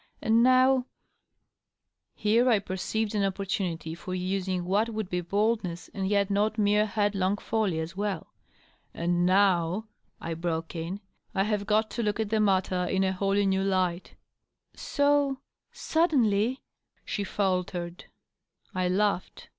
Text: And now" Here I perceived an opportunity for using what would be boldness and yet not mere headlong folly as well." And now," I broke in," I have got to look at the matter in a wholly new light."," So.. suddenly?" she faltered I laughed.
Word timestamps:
And 0.19 0.41
now" 0.41 0.87
Here 2.15 2.49
I 2.49 2.57
perceived 2.57 3.13
an 3.13 3.23
opportunity 3.23 3.93
for 3.93 4.15
using 4.15 4.65
what 4.65 4.89
would 4.89 5.11
be 5.11 5.21
boldness 5.21 5.91
and 5.93 6.07
yet 6.07 6.31
not 6.31 6.57
mere 6.57 6.87
headlong 6.87 7.37
folly 7.37 7.79
as 7.79 7.95
well." 7.95 8.33
And 8.95 9.27
now," 9.27 9.85
I 10.19 10.33
broke 10.33 10.75
in," 10.75 11.01
I 11.35 11.43
have 11.43 11.67
got 11.67 11.91
to 11.91 12.01
look 12.01 12.19
at 12.19 12.31
the 12.31 12.39
matter 12.39 12.83
in 12.85 13.03
a 13.03 13.13
wholly 13.13 13.45
new 13.45 13.61
light."," 13.61 14.15
So.. 14.91 15.37
suddenly?" 15.71 16.63
she 17.05 17.23
faltered 17.23 18.05
I 18.73 18.89
laughed. 18.89 19.49